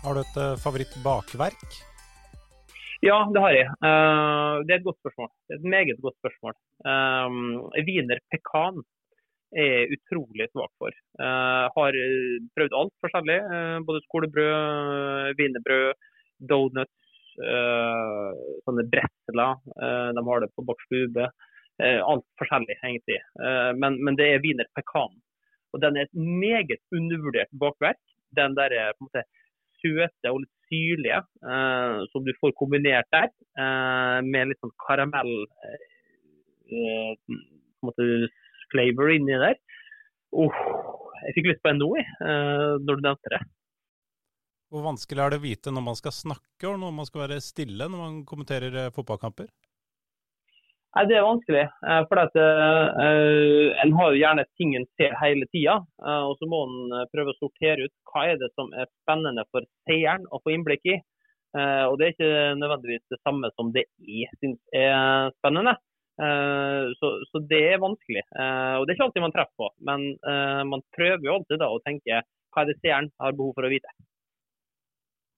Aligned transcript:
Har 0.00 0.16
du 0.16 0.20
et 0.22 0.36
favorittbakverk? 0.62 1.72
Ja, 3.04 3.18
det 3.32 3.40
har 3.44 3.52
jeg. 3.52 3.66
det 4.64 4.72
er 4.72 4.78
et 4.78 4.86
godt 4.86 4.96
spørsmål. 5.00 5.28
Det 5.44 5.54
er 5.54 5.58
et 5.60 5.72
meget 5.74 5.98
godt 6.00 6.16
spørsmål. 6.20 6.54
Wiener 7.88 8.20
pekan 8.32 8.80
er 9.60 9.68
jeg 9.68 9.98
utrolig 9.98 10.46
svak 10.50 10.72
for. 10.80 10.96
Har 11.20 11.98
prøvd 12.56 12.76
alt 12.80 12.94
forskjellig. 13.04 13.38
Både 13.88 14.00
skolebrød, 14.06 15.34
wienerbrød, 15.40 15.92
donuts, 16.48 17.10
sånne 18.64 18.86
bretler. 18.94 19.60
de 20.16 20.24
har 20.30 20.44
det 20.44 20.52
på 20.56 20.64
Bach 20.68 20.86
alt 21.80 22.26
forskjellig, 22.40 22.78
egentlig. 22.84 23.20
Men, 23.76 24.00
men, 24.00 24.16
det 24.16 24.30
er 24.30 24.44
wiener 24.44 24.68
pekan. 24.76 25.12
Og 25.76 25.84
den 25.84 25.96
er 25.96 26.08
et 26.08 26.16
meget 26.16 26.80
undervurdert 26.88 27.52
bakverk. 27.52 28.00
Den 28.36 28.56
der 28.56 28.72
på 28.96 29.04
en 29.04 29.08
måte 29.10 29.26
søte 29.80 30.32
og 30.32 30.42
litt 30.44 30.52
syrlige 30.70 31.20
som 32.12 32.26
du 32.26 32.30
får 32.38 32.52
kombinert 32.58 33.08
der, 33.10 33.30
med 34.22 34.52
litt 34.52 34.60
sånn 34.62 34.74
karamell 34.84 35.32
måte 37.82 38.06
flavor 38.70 39.10
inni 39.10 39.38
der. 39.42 39.58
Oh, 40.30 40.60
jeg 41.24 41.34
fikk 41.40 41.50
lyst 41.50 41.64
på 41.64 41.72
en 41.72 41.82
nå, 41.82 41.90
når 42.86 43.00
du 43.00 43.02
nevnte 43.08 43.34
det. 43.34 43.40
Hvor 44.70 44.84
vanskelig 44.86 45.24
er 45.24 45.32
det 45.32 45.40
å 45.40 45.42
vite 45.42 45.72
når 45.74 45.82
man 45.82 45.96
skal 45.98 46.14
snakke 46.14 46.68
og 46.70 46.78
når 46.78 46.92
man 46.94 47.08
skal 47.08 47.24
være 47.24 47.40
stille 47.42 47.88
når 47.90 48.02
man 48.04 48.20
kommenterer 48.28 48.76
eh, 48.84 48.92
fotballkamper? 48.94 49.48
Nei, 50.96 51.04
Det 51.06 51.16
er 51.16 51.26
vanskelig. 51.26 51.66
Uh, 51.86 52.02
for 52.10 52.18
at, 52.18 52.34
uh, 52.34 53.68
En 53.84 53.92
har 53.98 54.10
jo 54.10 54.22
gjerne 54.22 54.46
ting 54.58 54.74
en 54.74 54.88
ser 54.98 55.14
hele 55.22 55.46
tida. 55.54 55.78
og 56.02 56.34
så 56.40 56.48
må 56.50 56.64
en 56.66 57.06
prøve 57.12 57.34
å 57.34 57.38
sortere 57.38 57.86
ut 57.86 57.94
hva 58.10 58.26
er 58.30 58.40
det 58.40 58.50
som 58.56 58.72
er 58.74 58.90
spennende 59.02 59.44
for 59.50 59.66
seeren 59.86 60.26
å 60.30 60.40
få 60.42 60.56
innblikk 60.56 60.86
i. 60.86 60.98
og 61.54 61.98
Det 61.98 62.06
er 62.06 62.12
ikke 62.14 62.58
nødvendigvis 62.58 63.06
det 63.10 63.18
samme 63.22 63.50
som 63.56 63.72
det 63.74 63.86
jeg 63.98 64.30
syns 64.38 64.60
er 64.74 65.30
spennende. 65.38 65.76
Eh, 66.20 66.86
så, 67.00 67.08
så, 67.30 67.40
det 67.52 67.62
er 67.72 67.80
vanskelig. 67.80 68.22
Eh, 68.36 68.74
og 68.76 68.84
Det 68.84 68.92
er 68.92 68.98
ikke 68.98 69.08
alltid 69.08 69.24
man 69.24 69.34
treffer 69.34 69.56
på, 69.62 69.68
men 69.88 70.06
eh, 70.28 70.62
man 70.68 70.84
prøver 70.96 71.24
jo 71.24 71.36
alltid 71.38 71.62
da 71.62 71.70
å 71.72 71.80
tenke 71.86 72.22
hva 72.50 72.62
er 72.62 72.68
det 72.68 72.80
seeren 72.82 73.08
har 73.22 73.36
behov 73.38 73.54
for 73.56 73.66
å 73.66 73.72
vite. 73.72 73.92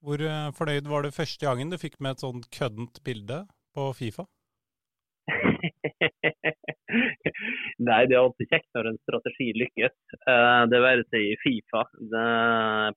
Hvor 0.02 0.22
fornøyd 0.58 0.88
var 0.90 1.04
du 1.04 1.14
første 1.14 1.46
gangen 1.46 1.70
du 1.70 1.78
fikk 1.78 2.00
med 2.02 2.16
et 2.16 2.24
sånt 2.24 2.48
køddent 2.50 2.98
bilde 3.06 3.44
på 3.76 3.92
Fifa? 3.94 4.24
Nei, 7.88 8.00
det 8.08 8.16
er 8.16 8.20
alltid 8.20 8.50
kjekt 8.50 8.68
når 8.76 8.90
en 8.90 8.98
strategi 9.02 9.48
lykkes. 9.56 9.94
Det 10.72 10.82
være 10.82 11.06
seg 11.08 11.28
i 11.30 11.38
Fifa, 11.42 11.84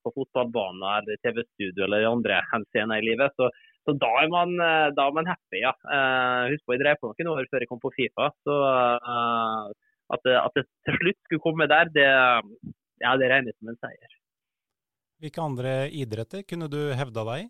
på 0.01 0.13
fotballbanen 0.17 0.83
eller 0.89 1.21
TV-studio 1.23 1.85
eller 1.87 2.09
andre 2.09 2.41
henseender 2.51 3.01
i 3.01 3.07
livet. 3.11 3.33
Så 3.39 3.49
så 3.85 3.93
da 4.01 4.09
er 4.23 4.29
man, 4.33 4.55
eh, 4.57 4.87
da 4.97 5.05
er 5.05 5.13
man 5.13 5.27
happy, 5.29 5.59
ja. 5.61 5.71
Uh, 5.85 6.49
husk 6.49 6.65
på, 6.65 6.73
jeg 6.73 6.81
drev 6.81 6.97
på 7.01 7.11
noen 7.13 7.35
år 7.35 7.49
før 7.51 7.61
jeg 7.61 7.69
kom 7.69 7.81
på 7.83 7.93
Fifa. 7.93 8.31
Så 8.41 8.55
at, 10.15 10.21
det, 10.25 10.33
at, 10.39 10.57
det, 10.57 10.65
til 10.87 10.97
slutt 11.01 11.19
skulle 11.27 11.43
komme 11.43 11.67
der, 11.69 11.91
det, 11.93 12.07
ja, 13.03 13.13
det 13.21 13.29
regnes 13.29 13.57
som 13.59 13.69
en 13.69 13.77
seier. 13.83 14.17
Hvilke 15.21 15.43
andre 15.43 15.75
idretter 15.93 16.41
kunne 16.49 16.69
du 16.71 16.79
hevda 16.97 17.27
deg 17.29 17.45
i? 17.45 17.47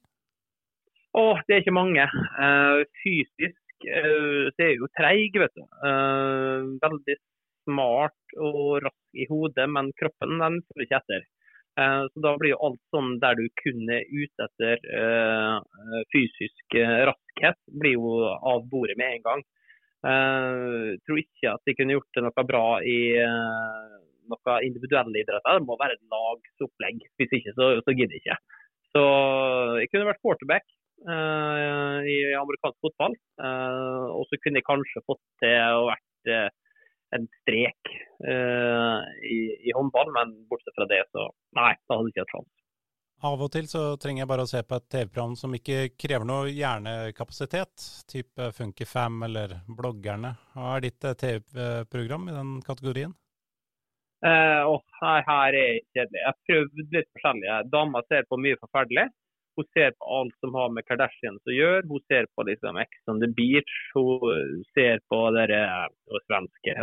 Å, 1.15 1.23
det 1.47 1.55
er 1.55 1.63
ikke 1.63 1.77
mange. 1.77 2.03
Uh, 2.35 2.83
fysisk 2.99 3.64
så 3.85 4.65
er 4.65 4.73
jeg 4.73 4.81
jo 4.81 4.91
treig, 4.97 5.37
vet 5.41 5.55
du. 5.55 5.63
veldig 6.83 7.15
smart 7.65 8.35
og 8.37 8.83
rask 8.85 9.17
i 9.17 9.25
hodet, 9.29 9.65
men 9.71 9.91
kroppen 9.99 10.37
den 10.41 10.59
følger 10.67 10.85
ikke 10.85 10.99
etter. 11.01 11.25
Eh, 11.81 12.03
så 12.11 12.23
Da 12.23 12.35
blir 12.39 12.53
jo 12.53 12.61
alt 12.67 12.81
sånn 12.93 13.17
der 13.23 13.35
du 13.39 13.45
kun 13.61 13.89
er 13.91 14.05
ute 14.11 14.47
etter 14.47 14.85
fysisk 16.13 16.77
raskhet, 17.09 17.59
blir 17.81 17.97
jo 17.97 18.15
av 18.29 18.65
bordet 18.71 18.97
med 19.01 19.17
en 19.17 19.25
gang. 19.29 19.45
Jeg 20.05 20.99
tror 21.07 21.17
ikke 21.17 21.51
at 21.55 21.63
de 21.65 21.73
kunne 21.73 21.95
gjort 21.95 22.11
det 22.13 22.21
noe 22.21 22.43
bra 22.45 22.65
i 22.85 22.99
noe 24.29 24.57
individuelle 24.65 25.21
idretter. 25.21 25.59
Det 25.59 25.65
må 25.65 25.77
være 25.79 25.97
et 25.97 26.05
lagsopplegg. 26.13 27.01
Hvis 27.19 27.33
ikke, 27.39 27.53
så, 27.57 27.71
så 27.85 27.95
gidder 27.95 28.17
jeg 28.17 28.23
ikke. 28.23 28.37
Så 28.95 29.03
jeg 29.81 29.91
kunne 29.91 30.09
vært 30.09 30.21
quarterback 30.23 30.67
i 31.05 32.17
amerikansk 32.39 32.79
fotball. 32.81 33.13
og 34.17 34.23
så 34.29 34.39
kunne 34.41 34.61
jeg 34.61 34.65
kanskje 34.65 35.03
fått 35.05 35.21
til 35.43 35.53
å 35.77 35.85
vært 35.91 36.53
en 37.15 37.27
strek 37.41 37.91
i, 38.25 39.39
i, 39.69 39.71
håndball, 39.77 40.09
men 40.17 40.33
bortsett 40.49 40.73
fra 40.77 40.89
det, 40.89 41.03
så 41.13 41.29
nei, 41.59 41.73
da 41.85 41.99
hadde 41.99 42.09
jeg 42.09 42.15
ikke 42.15 42.25
hatt 42.25 42.33
sjanse. 42.33 42.55
Av 43.23 43.41
og 43.41 43.51
til 43.53 43.67
så 43.71 43.81
trenger 44.01 44.21
jeg 44.21 44.29
bare 44.29 44.43
å 44.43 44.49
se 44.49 44.59
på 44.67 44.75
et 44.75 44.87
TV-program 44.91 45.35
som 45.39 45.53
ikke 45.55 45.77
krever 45.95 46.27
noe 46.27 46.51
hjernekapasitet, 46.51 47.85
type 48.11 48.49
Funkyfam 48.57 49.23
eller 49.29 49.59
Bloggerne. 49.71 50.35
Hva 50.53 50.75
er 50.75 50.83
ditt 50.83 51.07
eh, 51.07 51.15
TV-program 51.21 52.27
i 52.29 52.35
den 52.35 52.51
kategorien? 52.65 53.15
Eh, 54.25 54.61
å, 54.67 54.75
her, 54.99 55.23
her 55.29 55.55
er 55.55 55.69
jeg 55.71 55.85
kjedelig. 55.95 56.19
Jeg 56.19 56.27
har 56.27 56.37
prøvd 56.49 56.97
litt 56.97 57.09
forskjellige. 57.15 57.61
Dama 57.71 58.03
ser 58.09 58.27
på 58.27 58.41
mye 58.41 58.59
forferdelig. 58.61 59.07
Hun 59.55 59.67
ser 59.71 59.93
på 59.95 60.07
alt 60.17 60.35
som 60.43 60.55
har 60.57 60.71
med 60.75 60.85
Kardashians 60.87 61.47
å 61.47 61.53
gjøre. 61.55 61.85
Hun 61.87 62.03
ser 62.11 62.27
på 62.35 62.43
liksom 62.47 62.79
Ex 62.81 63.11
on 63.11 63.21
the 63.23 63.29
Beach. 63.37 63.75
Hun 63.95 64.63
ser 64.75 64.99
på 65.11 65.19
det 65.35 65.47
uh, 65.55 65.87
svenske 66.27 66.75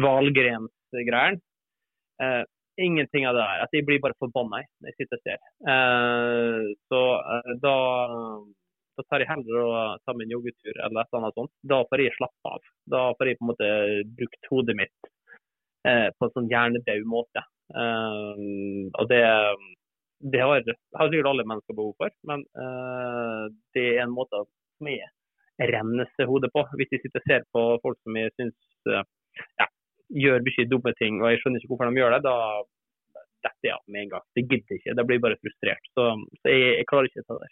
Valgrens-greiene. 0.00 1.42
Uh, 2.18 2.44
ingenting 2.80 3.26
av 3.28 3.36
det 3.36 3.42
der. 3.42 3.60
Altså, 3.64 3.76
jeg 3.78 3.86
blir 3.88 4.00
bare 4.02 4.16
forbanna 4.22 4.62
når 4.64 4.90
jeg 4.90 4.96
sitter 5.02 5.20
og 5.20 5.26
ser. 5.26 5.44
Uh, 5.68 6.64
så 6.88 7.02
uh, 7.20 7.52
da, 7.62 7.76
da, 8.96 9.04
tar 9.06 9.22
jeg 9.22 9.30
heller 9.30 9.60
å 9.62 9.68
ta 10.02 10.16
min 10.16 10.32
joggetur 10.32 10.72
eller 10.72 11.04
et 11.04 11.20
annet 11.20 11.38
sånt. 11.38 11.52
Da 11.74 11.82
får 11.90 12.06
jeg 12.06 12.16
slappe 12.16 12.54
av. 12.56 12.72
Da 12.94 13.04
får 13.18 13.32
jeg 13.32 13.40
på 13.40 13.46
en 13.46 13.52
måte 13.52 13.70
brukt 14.16 14.52
hodet 14.52 14.80
mitt 14.80 15.14
på 15.88 16.26
en 16.26 16.32
sånn 16.34 16.48
hjernedød 16.50 17.04
måte. 17.08 17.40
og 17.78 19.04
det 19.08 19.20
det 20.18 20.40
har, 20.42 20.62
har 20.98 21.10
sikkert 21.10 21.30
alle 21.30 21.46
mennesker 21.46 21.76
behov 21.78 21.94
for, 22.00 22.14
men 22.30 22.42
uh, 22.58 23.46
det 23.76 23.84
er 23.94 24.02
en 24.02 24.14
måte 24.14 24.40
som 24.46 24.90
jeg 24.90 25.06
renser 25.72 26.30
hodet 26.30 26.50
på. 26.54 26.64
Hvis 26.78 26.94
jeg 26.94 27.04
sitter 27.04 27.22
og 27.22 27.28
ser 27.30 27.46
på 27.54 27.62
folk 27.84 27.98
som 28.02 28.18
jeg 28.18 28.34
syns 28.34 28.90
uh, 28.90 29.04
ja, 29.60 29.68
gjør 30.24 30.42
mye 30.46 30.66
dumme 30.70 30.94
ting, 30.98 31.22
og 31.22 31.32
jeg 31.32 31.42
skjønner 31.42 31.62
ikke 31.62 31.72
hvorfor 31.72 31.90
de 31.90 32.02
gjør 32.02 32.16
det, 32.16 32.22
da 32.26 32.36
detter 33.46 33.68
jeg 33.68 33.76
av 33.76 33.84
med 33.86 34.02
en 34.02 34.12
gang. 34.16 34.26
Det 34.34 34.44
gidder 34.46 34.78
ikke. 34.78 34.94
Det 34.98 35.06
blir 35.06 35.22
bare 35.22 35.38
frustrert. 35.42 35.90
Så, 35.94 36.06
så 36.42 36.54
jeg, 36.54 36.72
jeg, 36.80 36.86
klarer 36.90 37.10
ikke 37.10 37.38
det. 37.42 37.50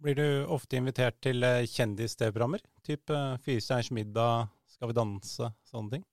Blir 0.00 0.16
du 0.16 0.28
ofte 0.56 0.78
invitert 0.80 1.18
til 1.20 1.44
eh, 1.44 1.66
kjendis-TV-programmer? 1.68 2.62
Type 2.86 3.18
Fyrsteins 3.44 3.90
middag, 3.92 4.48
Skal 4.72 4.88
vi 4.88 4.96
danse, 4.96 5.50
sånne 5.68 5.98
ting? 5.98 6.06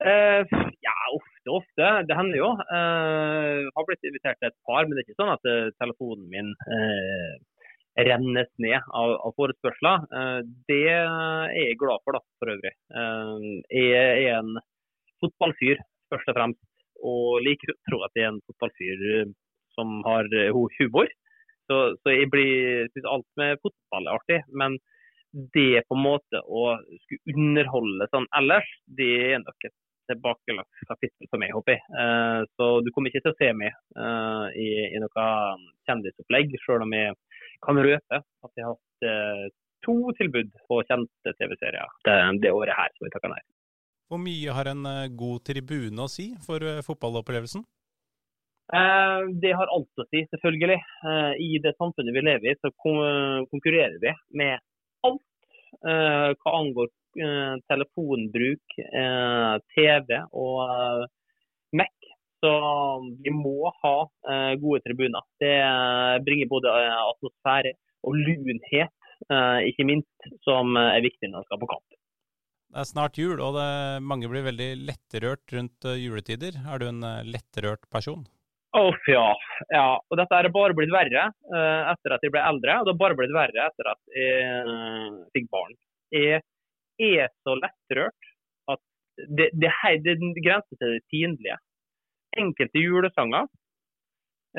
Uh, 0.00 0.42
ofte. 1.58 1.88
Det 2.08 2.16
hender 2.16 2.38
jo. 2.40 2.50
Uh, 2.70 3.68
har 3.76 3.86
blitt 3.88 4.06
invitert 4.08 4.38
til 4.40 4.50
et 4.50 4.58
par, 4.68 4.84
men 4.84 4.96
det 4.96 5.02
er 5.02 5.08
ikke 5.08 5.20
sånn 5.20 5.32
at 5.34 5.48
uh, 5.48 5.70
telefonen 5.82 6.26
min 6.32 6.52
uh, 6.66 7.32
rennes 8.00 8.50
ned 8.62 8.78
av, 8.96 9.16
av 9.26 9.34
forespørsler. 9.36 10.04
det 10.70 10.84
er 10.88 11.50
jeg 11.58 11.78
glad 11.80 12.00
for, 12.06 12.16
da, 12.16 12.20
for 12.40 12.52
øvrig. 12.52 12.70
jeg 13.74 14.28
er 14.30 14.36
en 14.38 14.54
fotballfyr, 15.20 15.82
først 16.08 16.30
og 16.30 16.38
fremst. 16.38 16.62
Og 17.04 17.42
liker 17.44 17.74
å 17.74 17.76
tro 17.90 17.98
at 18.06 18.16
jeg 18.16 18.28
er 18.28 18.30
en 18.30 18.40
fotballfyr 18.46 19.02
som 19.74 19.98
har 20.06 20.30
humor. 20.78 21.12
Så, 21.68 21.80
så 22.00 22.14
jeg 22.14 22.30
syns 22.94 23.10
alt 23.10 23.28
med 23.42 23.60
fotball 23.66 24.06
er 24.06 24.16
artig. 24.16 24.40
Men 24.62 24.78
det 25.32 25.82
på 25.88 25.96
en 25.98 26.04
måte 26.04 26.40
å 26.46 26.64
skulle 27.04 27.34
underholde 27.36 28.08
sånn 28.10 28.26
ellers, 28.38 28.66
det 28.98 29.10
er 29.30 29.42
nok 29.42 29.68
et 29.68 29.76
tilbakelagt 30.10 30.84
kapittel 30.88 31.28
for 31.30 31.42
meg, 31.42 31.54
håper 31.56 31.76
jeg. 31.76 31.82
Uh, 31.94 32.42
så 32.56 32.68
du 32.84 32.90
kommer 32.94 33.10
ikke 33.10 33.24
til 33.24 33.34
å 33.34 33.38
se 33.38 33.50
meg 33.56 33.74
uh, 33.96 34.46
i, 34.58 34.68
i, 34.90 35.00
noe 35.02 35.26
kjendisopplegg, 35.88 36.54
selv 36.64 36.86
om 36.86 36.94
jeg 36.96 37.16
kan 37.64 37.80
røpe 37.80 38.20
at 38.20 38.52
jeg 38.58 38.66
har 38.66 38.76
hatt 38.76 39.08
uh, 39.08 39.46
to 39.86 39.96
tilbud 40.18 40.52
på 40.68 40.80
kjente 40.88 41.34
TV-serier 41.38 41.98
det, 42.06 42.16
det, 42.44 42.52
året 42.52 42.76
her, 42.76 42.92
som 42.96 43.08
jeg 43.08 43.14
takker 43.16 43.32
nei. 43.32 43.42
Hvor 44.10 44.20
mye 44.20 44.54
har 44.56 44.68
en 44.68 44.88
god 45.16 45.44
tribune 45.46 46.04
å 46.04 46.10
si 46.10 46.32
for 46.46 46.64
fotballopplevelsen? 46.86 47.66
det 49.42 49.50
har 49.58 49.70
alt 49.74 49.98
å 49.98 50.04
si, 50.12 50.20
selvfølgelig. 50.30 50.76
I 51.42 51.56
det 51.58 51.72
samfunnet 51.74 52.14
vi 52.14 52.22
lever 52.22 52.52
i, 52.52 52.58
så 52.62 52.70
konkurrerer 53.50 53.96
vi 53.98 54.12
med 54.38 54.62
alt 55.08 55.24
hva 55.82 56.52
angår 56.60 56.86
Eh, 56.86 56.99
telefonbruk, 57.70 58.76
eh, 58.78 59.54
TV 59.74 60.20
og 60.30 60.58
eh, 60.64 61.04
Mac. 61.80 61.94
Så 62.40 62.52
vi 63.20 63.32
må 63.36 63.68
ha 63.82 63.96
gode 64.56 64.78
tribuner. 64.80 65.20
Det 65.42 65.58
bringer 66.24 66.48
både 66.48 66.72
atmosfære 66.72 67.74
og 68.08 68.16
lunhet, 68.16 68.94
ikke 69.68 69.84
minst, 69.84 70.30
som 70.48 70.72
er 70.80 71.04
viktig 71.04 71.28
når 71.28 71.42
man 71.42 71.48
skal 71.50 71.60
på 71.60 71.68
kamp. 71.68 71.98
Det 72.72 72.80
er 72.80 72.88
snart 72.88 73.20
jul, 73.20 73.36
og 73.44 73.58
det, 73.58 73.68
mange 74.08 74.32
blir 74.32 74.48
veldig 74.48 74.70
lettrørt 74.88 75.52
rundt 75.52 75.90
juletider. 76.00 76.56
Er 76.64 76.80
du 76.80 76.88
en 76.88 77.04
lettrørt 77.28 77.84
person? 77.92 78.24
Uff, 78.70 79.02
ja. 79.10 79.26
ja. 79.74 79.86
Og 79.98 80.18
dette 80.20 80.36
er 80.36 80.50
bare 80.54 80.76
blitt 80.78 80.92
verre 80.94 81.26
uh, 81.50 81.90
etter 81.90 82.14
at 82.14 82.22
jeg 82.22 82.34
ble 82.34 82.42
eldre, 82.52 82.76
og 82.78 82.86
det 82.86 82.94
har 82.94 83.00
bare 83.02 83.18
blitt 83.18 83.34
verre 83.34 83.66
etter 83.66 83.90
at 83.90 84.12
jeg 84.14 84.66
uh, 84.68 85.16
fikk 85.34 85.48
barn. 85.50 85.74
Jeg 86.14 86.42
er 87.02 87.32
så 87.42 87.56
lettrørt 87.58 88.30
at 88.70 89.24
det, 89.40 89.48
det, 89.62 89.70
det, 90.04 90.16
det 90.36 90.44
grenser 90.46 90.76
til 90.76 90.96
det 90.96 91.04
pinlige. 91.12 91.56
Enkelte 92.42 92.84
julesanger, 92.84 93.48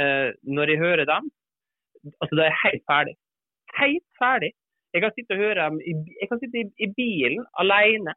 eh, 0.01 0.29
når 0.57 0.73
jeg 0.73 0.83
hører 0.85 1.05
dem, 1.13 1.29
altså 2.21 2.39
da 2.39 2.47
er 2.47 2.63
helt 2.65 2.83
ferdig. 2.91 3.15
Helt 3.79 4.07
ferdig. 4.19 4.51
Jeg 4.93 5.03
kan 5.03 5.13
sitte 5.15 5.37
og 5.37 5.43
høre 5.43 5.67
dem 5.69 5.79
i, 5.89 5.93
jeg 6.19 6.27
kan 6.29 6.41
sitte 6.41 6.61
i, 6.61 6.65
i 6.85 6.87
bilen 6.97 7.45
alene 7.61 8.15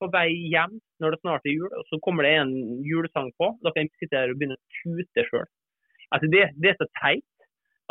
på 0.00 0.08
vei 0.12 0.28
hjem 0.52 0.74
når 1.02 1.14
det 1.14 1.20
snart 1.22 1.46
er 1.46 1.54
jul, 1.54 1.70
og 1.78 1.84
så 1.88 2.00
kommer 2.04 2.26
det 2.26 2.34
en 2.40 2.52
julesang 2.84 3.30
på. 3.40 3.52
Da 3.64 3.72
kan 3.72 3.86
jeg 3.86 3.94
sitte 4.00 4.18
her 4.18 4.32
og 4.32 4.40
begynne 4.40 4.58
å 4.58 4.80
tute 4.80 5.26
sjøl. 5.30 5.46
Altså 6.14 6.30
det, 6.32 6.42
det, 6.62 6.72
er 6.72 6.78
så 6.80 6.88
teit 7.00 7.24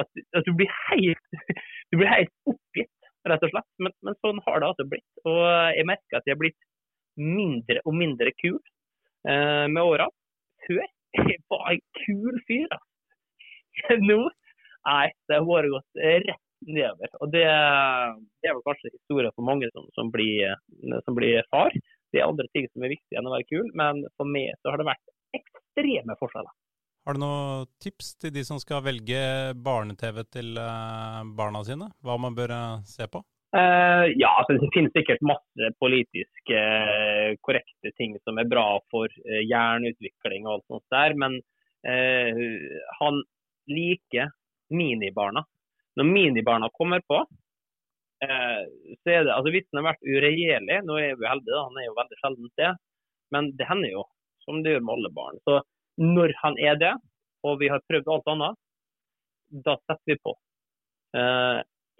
at, 0.02 0.08
at, 0.38 0.46
du 0.48 0.54
blir 0.58 0.72
helt 0.90 1.40
du 1.92 2.00
blir 2.00 2.12
helt 2.12 2.34
oppgitt, 2.52 3.10
rett 3.28 3.46
og 3.48 3.54
slett. 3.54 3.70
Men, 3.82 3.96
men, 4.06 4.18
sånn 4.24 4.42
har 4.48 4.62
det 4.62 4.72
altså 4.72 4.88
blitt. 4.92 5.24
Og 5.28 5.42
jeg 5.78 5.88
merker 5.90 6.20
at 6.20 6.28
jeg 6.28 6.36
har 6.36 6.44
blitt 6.44 6.60
mindre 7.20 7.82
og 7.86 7.96
mindre 7.98 8.34
kul 8.40 8.60
eh, 9.28 9.66
med 9.72 9.82
åra. 9.84 10.10
Før 10.68 10.84
jeg 11.32 11.44
var 11.52 11.70
en 11.76 11.86
kul 12.06 12.42
fyr. 12.48 12.68
Altså. 12.72 14.00
Nå 14.10 14.20
nei, 14.86 15.06
det 15.28 15.40
har 15.40 15.46
bare 15.48 15.72
gått 15.74 16.04
rett 16.04 16.42
nedover. 16.66 17.10
Og 17.22 17.32
det, 17.34 17.46
det, 17.46 18.50
er 18.50 18.54
vel 18.54 18.66
kanskje 18.66 18.94
historien 18.94 19.34
for 19.34 19.46
mange 19.46 19.68
som, 19.74 19.88
som, 19.98 20.12
blir, 20.14 20.54
som 21.06 21.18
blir 21.18 21.42
far 21.50 21.74
det 22.16 22.22
er 22.22 22.30
andre 22.32 22.48
ting 22.56 22.68
som 22.72 22.86
er 22.86 22.94
viktig 22.96 23.18
enn 23.20 23.28
å 23.28 23.34
være 23.34 23.48
kul, 23.50 23.66
men 23.76 24.06
for 24.16 24.30
meg 24.30 24.56
så 24.62 24.72
har 24.72 24.80
det 24.80 24.88
vært 24.88 25.12
ekstreme 25.36 26.16
forskjeller. 26.22 26.54
Har 27.06 27.18
du 27.18 27.22
noen 27.22 27.68
tips 27.84 28.16
til 28.22 28.32
de 28.34 28.42
som 28.48 28.58
skal 28.62 28.86
velge 28.86 29.20
barne-TV 29.68 30.24
til 30.34 30.56
eh, 30.58 31.20
barna 31.38 31.62
sine? 31.68 31.92
Hva 32.02 32.16
man 32.22 32.38
bør 32.38 32.56
eh, 32.56 32.86
se 32.90 33.06
på? 33.12 33.22
Uh, 33.56 34.12
ja, 34.20 34.30
altså, 34.36 34.58
Det 34.60 34.68
finnes 34.74 34.92
sikkert 34.92 35.22
masse 35.24 35.68
politisk 35.80 36.52
uh, 36.52 37.32
korrekte 37.46 37.92
ting 37.96 38.18
som 38.28 38.40
er 38.42 38.50
bra 38.52 38.66
for 38.92 39.08
uh, 39.08 39.42
hjerneutvikling 39.48 40.44
og 40.44 40.58
alt 40.58 40.66
sånt 40.74 40.96
der, 40.96 41.16
men 41.20 41.42
han 41.86 43.20
liker 43.70 44.32
minibarna. 44.74 45.44
Når 46.00 46.08
minibarna 46.10 46.66
kommer 46.74 47.04
på, 47.06 47.20
så 48.18 49.12
er 49.14 49.28
det, 49.28 49.36
altså 49.36 49.52
Vitsen 49.54 49.78
har 49.78 49.86
vært 49.92 50.02
uregjerlig. 50.02 50.80
Nå 50.88 50.96
er 50.98 51.14
vi 51.20 51.28
heldige, 51.30 51.60
han 51.62 51.78
er 51.78 51.86
jo 51.86 51.94
veldig 52.00 52.18
sjelden 52.24 52.50
det. 52.58 52.72
Men 53.36 53.52
det 53.60 53.68
hender 53.70 53.94
jo, 53.94 54.02
som 54.48 54.64
det 54.66 54.74
gjør 54.74 54.82
med 54.88 54.96
alle 54.96 55.14
barn. 55.20 55.38
Så 55.46 55.60
når 56.02 56.34
han 56.42 56.58
er 56.58 56.82
det, 56.82 56.96
og 57.46 57.62
vi 57.62 57.70
har 57.70 57.86
prøvd 57.86 58.10
alt 58.16 58.34
annet, 58.34 58.58
da 59.70 59.78
setter 59.84 60.16
vi 60.16 60.18
på 60.26 60.34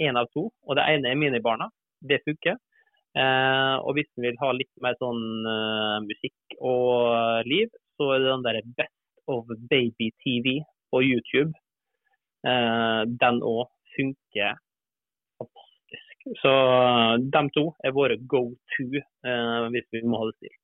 én 0.02 0.20
av 0.20 0.30
to. 0.34 0.50
Og 0.66 0.78
det 0.78 0.86
ene 0.92 1.12
er 1.12 1.20
minibarna. 1.20 1.70
Det 2.02 2.22
funker. 2.26 2.58
Eh, 3.16 3.76
og 3.80 3.96
hvis 3.96 4.10
en 4.18 4.28
vil 4.28 4.40
ha 4.42 4.52
litt 4.52 4.72
mer 4.84 4.98
sånn 5.00 5.22
uh, 5.48 6.04
musikk 6.04 6.58
og 6.60 7.48
liv, 7.48 7.72
så 7.96 8.10
er 8.12 8.24
det 8.24 8.32
den 8.34 8.44
der 8.44 8.60
Best 8.76 9.24
of 9.32 9.48
Baby 9.72 10.12
TV 10.24 10.60
på 10.92 11.02
YouTube. 11.04 11.56
Eh, 12.46 13.02
den 13.24 13.40
òg 13.42 13.72
funker 13.96 14.60
fantastisk. 15.38 16.42
så 16.42 16.52
eh, 16.52 17.14
de 17.34 17.44
to 17.54 17.66
er 17.84 17.96
våre 17.96 18.18
go 18.18 18.44
to 18.76 18.86
eh, 18.96 19.68
hvis 19.74 19.88
vi 19.92 20.04
må 20.06 20.20
ha 20.22 20.30
det 20.30 20.38
stilt. 20.38 20.62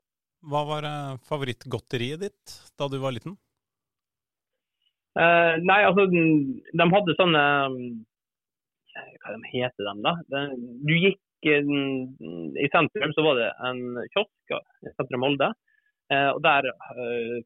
Hva 0.51 0.63
var 0.66 0.88
eh, 0.89 1.18
favorittgodteriet 1.30 2.22
ditt 2.25 2.60
da 2.78 2.89
du 2.89 3.00
var 3.01 3.16
liten? 3.16 3.38
Nei, 5.12 5.81
altså 5.83 6.06
de 6.07 6.86
hadde 6.88 7.13
sånne 7.18 7.39
Hva 8.94 9.34
de 9.36 9.52
heter 9.52 9.88
de, 9.88 9.94
da? 10.06 10.16
Du 10.88 10.94
gikk 10.96 11.20
I 11.48 12.70
sentrum 12.74 13.14
så 13.16 13.26
var 13.26 13.40
det 13.40 13.52
en 13.68 13.84
kiosk 14.14 14.56
i 14.86 14.94
sentrum 14.94 15.24
Molde. 15.26 15.52
Eh, 16.12 16.30
og 16.30 16.42
Der 16.44 16.68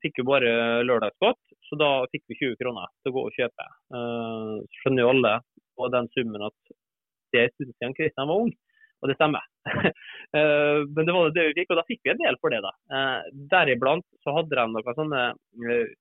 fikk 0.04 0.20
vi 0.20 0.28
bare 0.28 0.82
lørdagsgodt, 0.84 1.42
så 1.70 1.78
da 1.80 1.92
fikk 2.12 2.26
vi 2.32 2.40
20 2.42 2.58
kroner 2.62 2.90
til 3.02 3.14
å 3.14 3.16
gå 3.20 3.28
og 3.30 3.38
kjøpe. 3.38 3.68
skjønner 4.82 5.06
jo 5.06 5.12
alle 5.14 5.38
på 5.76 5.90
den 5.94 6.10
summen 6.16 6.48
at 6.48 6.76
det 7.36 7.42
er 7.44 7.52
stund 7.54 7.74
siden 7.76 7.96
Kristian 7.98 8.30
var 8.30 8.46
ung, 8.46 8.54
og 9.02 9.12
det 9.12 9.20
stemmer. 9.20 9.52
Eh, 10.36 10.82
men 10.92 11.06
det 11.08 11.14
var 11.16 11.30
det 11.32 11.44
vi 11.48 11.62
fikk, 11.62 11.70
og 11.72 11.78
da 11.80 11.84
fikk 11.88 12.02
vi 12.04 12.12
en 12.12 12.18
del 12.20 12.36
for 12.42 12.52
det. 12.52 12.58
da. 12.66 12.72
Eh, 12.92 13.28
deriblant 13.54 14.04
så 14.26 14.34
hadde 14.36 14.52
de 14.52 14.66
noen 14.68 14.98
sånne 14.98 15.22
eh, 15.72 15.94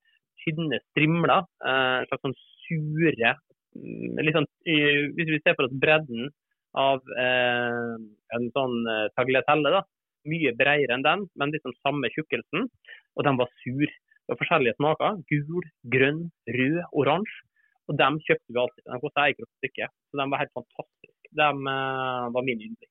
tynne 0.43 0.81
strimler, 0.88 1.44
en 1.62 2.08
slags 2.08 2.25
sånn 2.25 2.35
sure 2.64 3.31
litt 3.74 4.36
sånn, 4.36 4.48
Hvis 4.64 5.30
vi 5.32 5.40
ser 5.42 5.56
for 5.58 5.66
oss 5.66 5.76
bredden 5.84 6.28
av 6.74 7.02
en 7.18 8.46
sånn 8.54 8.76
tagliatelle, 9.14 9.70
da, 9.74 9.82
mye 10.30 10.54
bredere 10.58 10.96
enn 10.96 11.04
den, 11.06 11.26
men 11.38 11.52
liksom 11.54 11.74
samme 11.82 12.10
tjukkelsen. 12.14 12.68
Og 13.14 13.26
de 13.26 13.34
var 13.38 13.50
sur. 13.62 13.86
Det 13.86 14.32
var 14.32 14.40
forskjellige 14.40 14.78
smaker. 14.78 15.20
Gul, 15.30 15.68
grønn, 15.94 16.24
rød, 16.58 16.80
oransje. 16.92 17.44
Og 17.90 17.98
dem 18.00 18.16
kjøpte 18.24 18.56
vi 18.56 18.62
alltid. 18.62 18.86
De 18.88 19.02
kosta 19.02 19.28
én 19.28 19.36
krone 19.38 19.52
stykket. 19.60 19.94
Så 20.10 20.18
de 20.18 20.30
var 20.32 20.42
helt 20.42 20.56
fantastiske 20.56 21.14
de 21.34 21.48
eh, 21.66 22.32
var 22.34 22.42
min 22.44 22.60
yndling. 22.60 22.90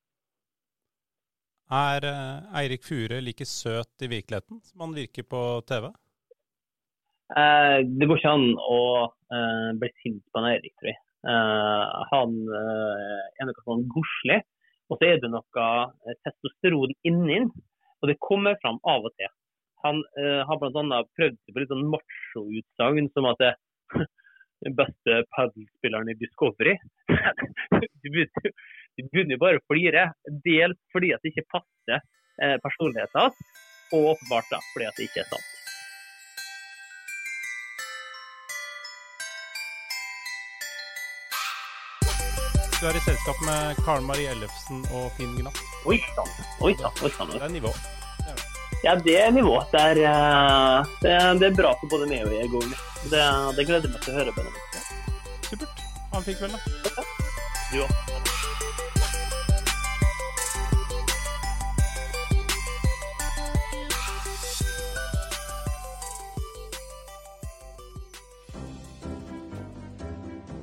Er 1.74 2.06
uh, 2.06 2.58
Eirik 2.60 2.84
Fure 2.84 3.22
like 3.24 3.46
søt 3.48 4.04
i 4.04 4.10
virkeligheten 4.12 4.60
som 4.62 4.84
han 4.84 4.94
virker 4.94 5.24
på 5.24 5.42
TV? 5.68 5.88
Uh, 7.32 7.80
det 7.88 8.08
går 8.10 8.20
ikke 8.20 8.34
an 8.36 8.50
å 8.60 8.80
bli 9.80 9.90
sint 10.04 10.22
på 10.30 10.42
en 10.42 10.46
Eirik, 10.52 10.74
tror 10.78 10.92
jeg. 10.92 11.00
han 12.12 12.34
er 12.54 13.48
noe 13.48 13.64
sånn 13.64 13.86
godslig, 13.90 14.36
og 14.92 15.00
så 15.00 15.08
er 15.08 15.22
det 15.24 15.32
noe 15.34 15.64
testosteron 16.28 16.94
inni 17.08 17.40
og 18.04 18.10
det 18.12 18.20
kommer 18.20 18.60
fram 18.62 18.82
av 18.84 19.08
og 19.08 19.14
til. 19.16 19.32
Han 19.88 20.02
har 20.48 20.60
bl.a. 20.60 21.00
prøvd 21.16 21.38
seg 21.40 21.56
på 21.56 21.64
litt 21.64 21.72
sånn 21.72 21.88
macho-utsagn 21.92 23.08
som 23.16 23.30
at 23.32 23.40
det, 23.40 23.54
den 24.68 24.76
beste 24.80 25.22
padelspilleren 25.36 26.12
i 26.12 26.18
Discovery. 26.20 26.76
du 28.04 28.12
begynner 28.12 29.38
jo 29.38 29.42
bare 29.46 29.64
å 29.64 29.66
flire. 29.72 30.10
Dels 30.44 30.80
fordi 30.92 31.16
at 31.16 31.24
det 31.24 31.32
ikke 31.32 31.48
passer 31.56 32.00
eh, 32.44 32.60
personligheten 32.64 33.24
hans, 33.24 33.60
og 33.96 34.14
åpenbart 34.16 34.52
da, 34.52 34.64
fordi 34.74 34.92
at 34.92 35.00
det 35.00 35.12
ikke 35.12 35.24
er 35.24 35.32
sant. 35.32 35.53
Du 42.84 42.90
er 42.90 42.98
i 43.00 43.00
selskap 43.00 43.38
med 43.48 43.78
Karen 43.86 44.04
Marie 44.04 44.28
Ellefsen 44.34 44.82
og 44.92 45.06
Finn 45.16 45.38
Gnatt. 45.38 45.60
Oi 45.88 46.02
sann. 46.18 46.32
Oi 46.60 46.74
sann. 46.76 47.30
Det 47.32 47.40
er 47.40 47.54
nivå. 47.54 47.72
Ja, 48.84 48.98
det 49.06 49.16
er 49.22 49.32
nivå. 49.32 49.54
Det 49.72 49.80
er, 49.80 50.02
eh, 50.10 50.92
det 51.00 51.14
er, 51.16 51.30
det 51.40 51.48
er 51.48 51.56
bra 51.62 51.72
for 51.80 51.94
både 51.94 52.10
meg 52.12 52.28
og 52.28 52.36
jeg. 52.36 52.52
Det, 53.08 53.22
det 53.56 53.68
gleder 53.70 53.88
meg 53.88 54.04
til 54.04 54.12
å 54.12 54.20
høre. 54.20 54.36
Benjamin. 54.36 54.84
Supert. 55.48 55.86
en 56.12 56.28
fin 56.28 56.36
kveld, 56.42 56.60
da. 56.60 57.08
Du 57.72 57.80
òg. 57.86 58.13